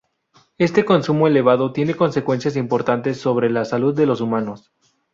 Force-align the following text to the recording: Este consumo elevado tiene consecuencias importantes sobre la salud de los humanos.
Este 0.57 0.83
consumo 0.83 1.27
elevado 1.27 1.73
tiene 1.73 1.93
consecuencias 1.93 2.55
importantes 2.55 3.21
sobre 3.21 3.51
la 3.51 3.65
salud 3.65 3.93
de 3.95 4.07
los 4.07 4.19
humanos. 4.19 4.71